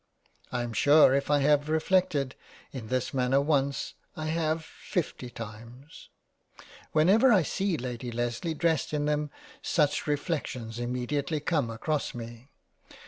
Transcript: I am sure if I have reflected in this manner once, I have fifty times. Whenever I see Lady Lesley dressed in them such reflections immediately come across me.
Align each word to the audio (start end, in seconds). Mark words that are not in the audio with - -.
I 0.51 0.63
am 0.63 0.73
sure 0.73 1.13
if 1.13 1.29
I 1.29 1.41
have 1.41 1.69
reflected 1.69 2.33
in 2.71 2.87
this 2.87 3.13
manner 3.13 3.39
once, 3.39 3.93
I 4.17 4.29
have 4.29 4.65
fifty 4.65 5.29
times. 5.29 6.09
Whenever 6.91 7.31
I 7.31 7.43
see 7.43 7.77
Lady 7.77 8.11
Lesley 8.11 8.55
dressed 8.55 8.95
in 8.95 9.05
them 9.05 9.29
such 9.61 10.07
reflections 10.07 10.79
immediately 10.79 11.39
come 11.39 11.69
across 11.69 12.15
me. 12.15 12.49